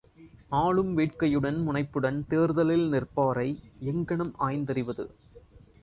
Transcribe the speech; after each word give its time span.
ஆளும் 0.51 0.97
வேட்கையுடன் 0.97 1.59
முனைப்புடன் 1.63 2.27
தேர்தலில் 2.27 2.87
நிற்பாரை 2.89 3.47
எங்ஙனம் 3.85 4.33
ஆய்ந்தறிவது? 4.39 5.05